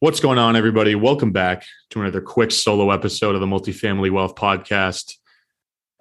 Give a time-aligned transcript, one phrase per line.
[0.00, 0.94] What's going on, everybody?
[0.94, 5.14] Welcome back to another quick solo episode of the Multifamily Wealth Podcast.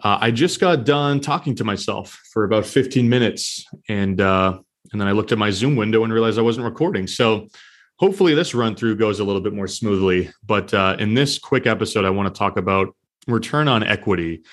[0.03, 4.59] Uh, I just got done talking to myself for about 15 minutes, and uh,
[4.91, 7.07] and then I looked at my Zoom window and realized I wasn't recording.
[7.07, 7.47] So
[7.95, 10.29] hopefully, this run through goes a little bit more smoothly.
[10.45, 12.95] But uh, in this quick episode, I want to talk about
[13.25, 14.43] return on equity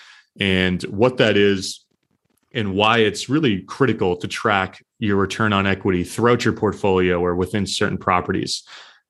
[0.40, 1.84] and what that is,
[2.54, 7.34] and why it's really critical to track your return on equity throughout your portfolio or
[7.34, 8.62] within certain properties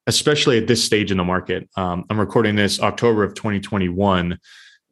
[0.07, 1.69] especially at this stage in the market.
[1.77, 4.39] Um, I'm recording this October of 2021.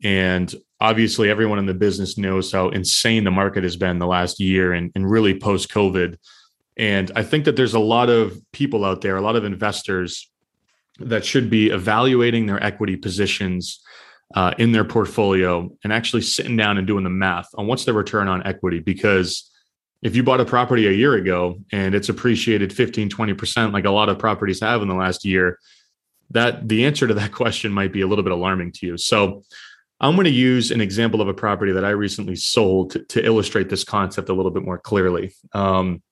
[0.05, 4.41] And obviously, everyone in the business knows how insane the market has been the last
[4.41, 6.17] year and, and really post COVID.
[6.77, 10.31] And I think that there's a lot of people out there, a lot of investors
[10.99, 13.81] that should be evaluating their equity positions
[14.35, 17.93] uh, in their portfolio and actually sitting down and doing the math on what's the
[17.93, 19.51] return on equity because
[20.03, 23.91] if you bought a property a year ago and it's appreciated 15 20% like a
[23.91, 25.59] lot of properties have in the last year
[26.31, 28.99] that the answer to that question might be a little bit alarming to you.
[28.99, 29.45] So
[30.01, 33.25] i'm going to use an example of a property that i recently sold to, to
[33.25, 35.33] illustrate this concept a little bit more clearly.
[35.53, 36.03] Um,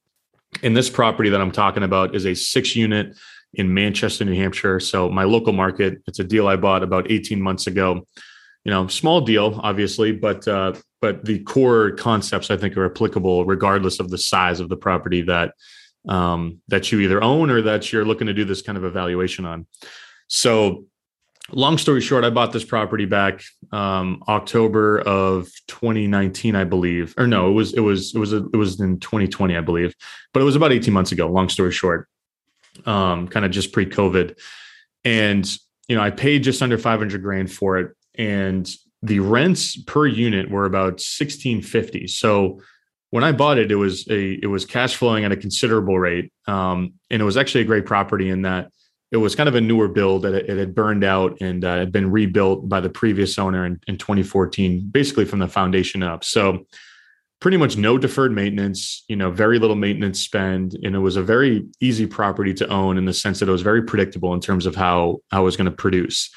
[0.62, 3.16] and this property that i'm talking about is a six unit
[3.54, 4.78] in manchester new hampshire.
[4.78, 8.06] So my local market it's a deal i bought about 18 months ago
[8.64, 13.44] you know small deal obviously but uh, but the core concepts I think are applicable
[13.44, 15.54] regardless of the size of the property that
[16.08, 19.44] um, that you either own or that you're looking to do this kind of evaluation
[19.44, 19.66] on.
[20.28, 20.84] So,
[21.50, 27.26] long story short, I bought this property back um, October of 2019, I believe, or
[27.26, 29.94] no, it was it was it was it was in 2020, I believe,
[30.32, 31.28] but it was about 18 months ago.
[31.28, 32.08] Long story short,
[32.86, 34.38] um, kind of just pre-COVID,
[35.04, 35.50] and
[35.88, 38.70] you know, I paid just under 500 grand for it, and
[39.02, 42.60] the rents per unit were about 1650 so
[43.10, 46.32] when i bought it it was a it was cash flowing at a considerable rate
[46.46, 48.70] um, and it was actually a great property in that
[49.10, 51.90] it was kind of a newer build that it, had burned out and uh, had
[51.90, 56.22] been rebuilt by the previous owner in, in 2014 basically from the foundation up.
[56.22, 56.66] So
[57.40, 61.22] pretty much no deferred maintenance you know very little maintenance spend and it was a
[61.22, 64.66] very easy property to own in the sense that it was very predictable in terms
[64.66, 66.30] of how how it was going to produce.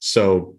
[0.00, 0.56] So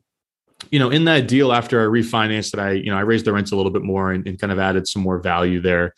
[0.72, 3.34] you know, in that deal after I refinanced it, I, you know, I raised the
[3.34, 5.94] rents a little bit more and, and kind of added some more value there.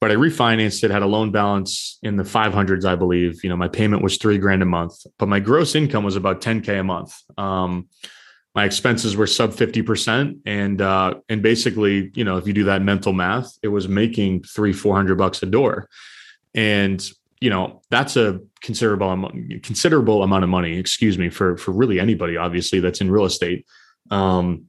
[0.00, 3.42] But I refinanced it, had a loan balance in the 500s, I believe.
[3.42, 6.42] You know, my payment was three grand a month, but my gross income was about
[6.42, 7.16] 10K a month.
[7.38, 7.88] Um,
[8.54, 10.40] my expenses were sub 50%.
[10.44, 14.42] And, uh, and basically, you know, if you do that mental math, it was making
[14.42, 15.88] three, 400 bucks a door.
[16.54, 17.06] And,
[17.40, 22.00] you know, that's a considerable amount, considerable amount of money, excuse me, for, for really
[22.00, 23.66] anybody, obviously, that's in real estate.
[24.10, 24.66] Um,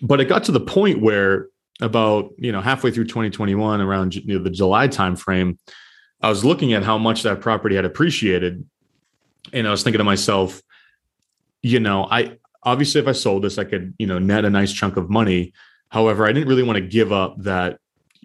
[0.00, 1.48] but it got to the point where
[1.80, 5.58] about you know halfway through 2021, around you know, the July timeframe,
[6.20, 8.64] I was looking at how much that property had appreciated,
[9.52, 10.62] and I was thinking to myself,
[11.62, 14.72] you know, I obviously if I sold this, I could you know net a nice
[14.72, 15.52] chunk of money.
[15.88, 17.78] However, I didn't really want to give up that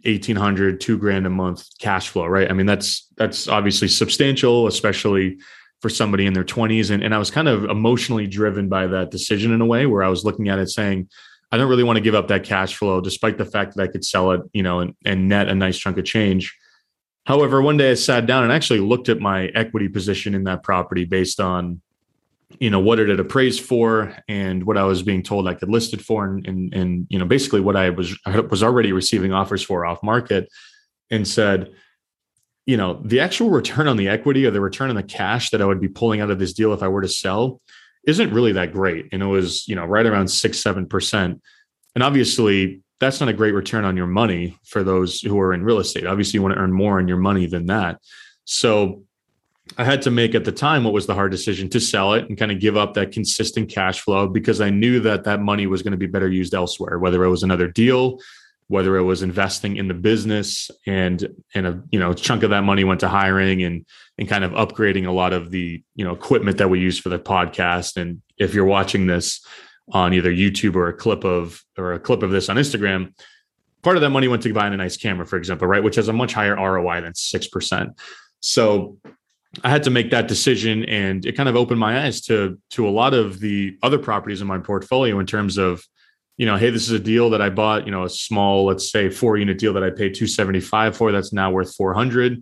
[0.05, 5.37] 1800 two grand a month cash flow right i mean that's that's obviously substantial especially
[5.81, 6.91] for somebody in their 20s.
[6.91, 10.03] And, and I was kind of emotionally driven by that decision in a way where
[10.03, 11.09] I was looking at it saying,
[11.51, 13.87] I don't really want to give up that cash flow, despite the fact that I
[13.87, 16.55] could sell it, you know, and, and net a nice chunk of change.
[17.25, 20.63] However, one day I sat down and actually looked at my equity position in that
[20.63, 21.81] property based on,
[22.59, 25.69] you know, what it had appraised for and what I was being told I could
[25.69, 28.91] list it for, and and, and you know, basically what I was I was already
[28.91, 30.49] receiving offers for off market,
[31.11, 31.71] and said,
[32.69, 35.59] you know, the actual return on the equity or the return on the cash that
[35.59, 37.61] I would be pulling out of this deal if I were to sell
[38.05, 39.07] isn't really that great.
[39.11, 41.41] And it was, you know, right around six, seven percent.
[41.95, 45.63] And obviously, that's not a great return on your money for those who are in
[45.63, 46.05] real estate.
[46.05, 48.01] Obviously, you want to earn more on your money than that.
[48.45, 49.01] So
[49.79, 52.29] I had to make at the time what was the hard decision to sell it
[52.29, 55.65] and kind of give up that consistent cash flow because I knew that that money
[55.65, 58.19] was going to be better used elsewhere, whether it was another deal,
[58.69, 62.63] whether it was investing in the business and and a you know chunk of that
[62.63, 63.85] money went to hiring and
[64.17, 67.09] and kind of upgrading a lot of the you know equipment that we use for
[67.09, 67.97] the podcast.
[67.97, 69.45] And if you're watching this
[69.91, 73.13] on either YouTube or a clip of or a clip of this on Instagram
[73.81, 75.83] part of that money went to buying a nice camera for example right?
[75.83, 77.99] Which has a much higher ROI than 6%
[78.41, 78.97] so
[79.63, 82.87] I had to make that decision and it kind of opened my eyes to to
[82.87, 85.83] a lot of the other properties in my portfolio in terms of
[86.39, 88.89] you know, hey, this is a deal that I bought, you know, a small, let's
[88.89, 92.41] say four unit deal that I paid 275 for, that's now worth 400.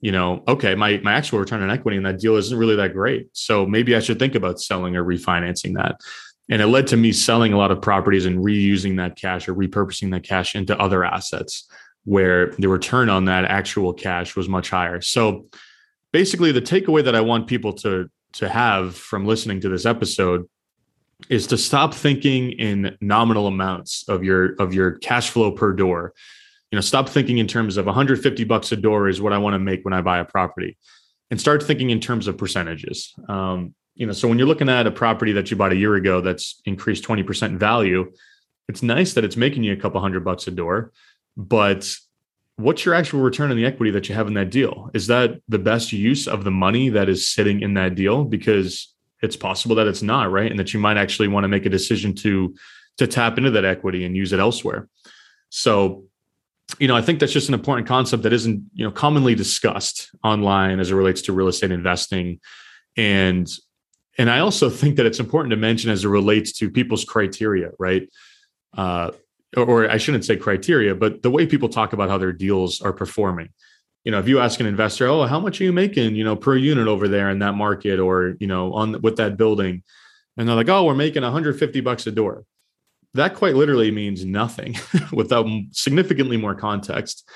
[0.00, 2.92] You know, okay, my my actual return on equity in that deal isn't really that
[2.92, 3.28] great.
[3.32, 6.00] So maybe I should think about selling or refinancing that.
[6.50, 9.54] And it led to me selling a lot of properties and reusing that cash or
[9.54, 11.70] repurposing that cash into other assets
[12.04, 15.00] where the return on that actual cash was much higher.
[15.00, 15.46] So
[16.12, 20.48] basically the takeaway that I want people to to have from listening to this episode
[21.28, 26.14] is to stop thinking in nominal amounts of your of your cash flow per door.
[26.70, 29.54] You know, stop thinking in terms of 150 bucks a door is what I want
[29.54, 30.76] to make when I buy a property,
[31.30, 33.12] and start thinking in terms of percentages.
[33.28, 35.94] Um, you know, so when you're looking at a property that you bought a year
[35.96, 38.10] ago that's increased 20% in value,
[38.68, 40.92] it's nice that it's making you a couple hundred bucks a door,
[41.36, 41.92] but
[42.56, 44.90] what's your actual return on the equity that you have in that deal?
[44.94, 48.24] Is that the best use of the money that is sitting in that deal?
[48.24, 50.50] Because it's possible that it's not, right?
[50.50, 52.54] And that you might actually want to make a decision to
[52.98, 54.88] to tap into that equity and use it elsewhere.
[55.48, 56.04] So,
[56.78, 60.10] you know, I think that's just an important concept that isn't, you know, commonly discussed
[60.22, 62.40] online as it relates to real estate investing.
[62.96, 63.48] And
[64.18, 67.70] and I also think that it's important to mention as it relates to people's criteria,
[67.78, 68.08] right?
[68.76, 69.12] Uh,
[69.56, 72.92] or I shouldn't say criteria, but the way people talk about how their deals are
[72.92, 73.48] performing.
[74.04, 76.36] You know, if you ask an investor, "Oh, how much are you making, you know,
[76.36, 79.82] per unit over there in that market or, you know, on with that building?"
[80.36, 82.44] And they're like, "Oh, we're making 150 bucks a door."
[83.14, 84.76] That quite literally means nothing
[85.12, 87.28] without significantly more context.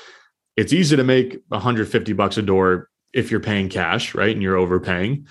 [0.56, 4.32] It's easy to make 150 bucks a door if you're paying cash, right?
[4.32, 5.26] And you're overpaying.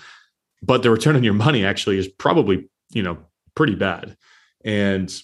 [0.62, 3.18] But the return on your money actually is probably, you know,
[3.54, 4.16] pretty bad.
[4.64, 5.14] And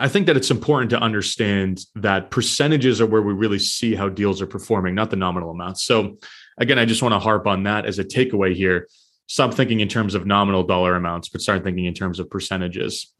[0.00, 4.08] I think that it's important to understand that percentages are where we really see how
[4.08, 5.82] deals are performing, not the nominal amounts.
[5.84, 6.16] So,
[6.56, 8.88] again, I just want to harp on that as a takeaway here.
[9.26, 13.12] Stop thinking in terms of nominal dollar amounts, but start thinking in terms of percentages.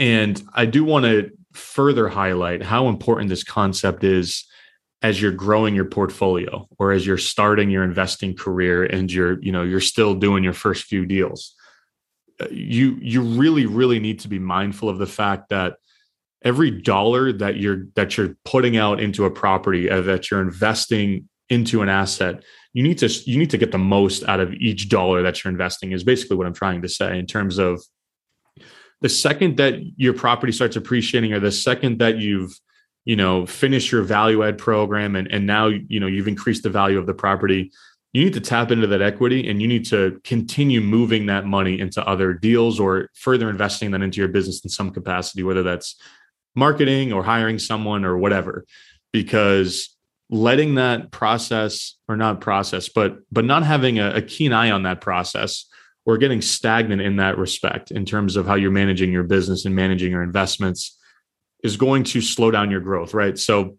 [0.00, 4.44] And I do want to further highlight how important this concept is
[5.02, 9.52] as you're growing your portfolio or as you're starting your investing career and you're, you
[9.52, 11.54] know, you're still doing your first few deals.
[12.40, 15.76] Uh, you you really really need to be mindful of the fact that
[16.44, 21.28] every dollar that you're that you're putting out into a property uh, that you're investing
[21.48, 22.42] into an asset
[22.72, 25.50] you need to you need to get the most out of each dollar that you're
[25.50, 27.82] investing is basically what i'm trying to say in terms of
[29.00, 32.58] the second that your property starts appreciating or the second that you've
[33.04, 36.70] you know finished your value add program and and now you know you've increased the
[36.70, 37.70] value of the property
[38.12, 41.80] you need to tap into that equity and you need to continue moving that money
[41.80, 45.96] into other deals or further investing that into your business in some capacity whether that's
[46.54, 48.64] marketing or hiring someone or whatever
[49.12, 49.96] because
[50.30, 54.82] letting that process or not process but but not having a, a, keen eye on
[54.82, 55.66] that process
[56.06, 59.76] or getting stagnant in that respect in terms of how you're managing your business and
[59.76, 60.98] managing your investments
[61.62, 63.38] is going to slow down your growth right?
[63.38, 63.76] So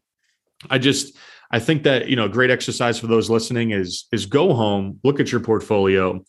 [0.69, 1.17] i just
[1.51, 4.99] i think that you know a great exercise for those listening is is go home
[5.03, 6.23] look at your portfolio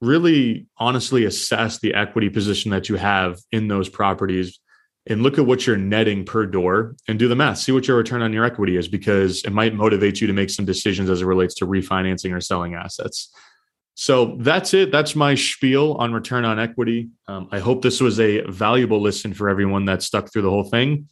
[0.00, 4.58] really honestly assess the equity position that you have in those properties
[5.08, 7.58] and look at what you're netting per door and do the math.
[7.58, 10.50] See what your return on your equity is because it might motivate you to make
[10.50, 13.32] some decisions as it relates to refinancing or selling assets.
[13.94, 14.92] So that's it.
[14.92, 17.08] That's my spiel on return on equity.
[17.28, 20.64] Um, I hope this was a valuable listen for everyone that stuck through the whole
[20.64, 21.08] thing.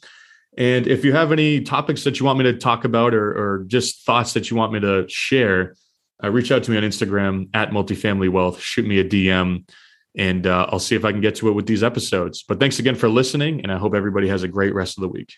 [0.58, 3.64] And if you have any topics that you want me to talk about or, or
[3.66, 5.76] just thoughts that you want me to share,
[6.22, 8.60] uh, reach out to me on Instagram at multifamily wealth.
[8.60, 9.64] Shoot me a DM
[10.16, 12.42] and uh, I'll see if I can get to it with these episodes.
[12.42, 15.08] But thanks again for listening, and I hope everybody has a great rest of the
[15.08, 15.34] week.